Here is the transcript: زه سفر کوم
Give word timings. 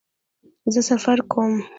زه 0.73 0.81
سفر 0.89 1.17
کوم 1.31 1.53